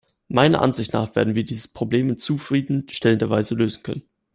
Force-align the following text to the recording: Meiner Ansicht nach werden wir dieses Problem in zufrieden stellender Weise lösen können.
Meiner 0.29 0.63
Ansicht 0.63 0.93
nach 0.93 1.15
werden 1.15 1.35
wir 1.35 1.45
dieses 1.45 1.67
Problem 1.67 2.09
in 2.09 2.17
zufrieden 2.17 2.87
stellender 2.89 3.29
Weise 3.29 3.53
lösen 3.53 3.83
können. 3.83 4.01